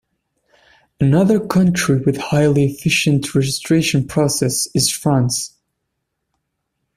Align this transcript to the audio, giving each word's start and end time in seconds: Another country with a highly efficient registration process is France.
Another 0.99 1.39
country 1.39 2.01
with 2.01 2.17
a 2.17 2.21
highly 2.23 2.65
efficient 2.65 3.35
registration 3.35 4.07
process 4.07 4.67
is 4.73 4.89
France. 4.91 5.55